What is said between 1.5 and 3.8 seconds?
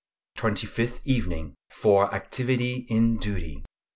FOR ACTIVITY IN DUTY.